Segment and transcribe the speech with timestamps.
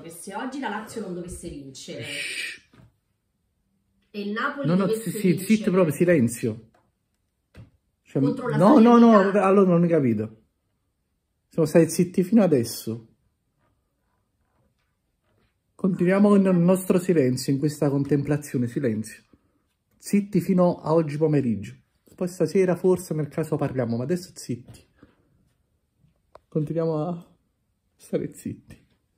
[0.00, 2.06] che se oggi la Lazio non dovesse vincere
[4.10, 6.70] e il Napoli No, no, dovesse sì, vincere zitto proprio, silenzio.
[8.00, 10.44] Cioè, no no, no, no, allora non ho capito.
[11.50, 13.08] Siamo stati zitti fino adesso.
[15.74, 19.24] Continuiamo con il nostro silenzio in questa contemplazione, silenzio.
[19.98, 21.76] Zitti fino a oggi pomeriggio.
[22.14, 24.86] Poi stasera forse nel caso parliamo, ma adesso zitti.
[26.48, 27.34] Continuiamo a
[27.96, 28.81] stare zitti.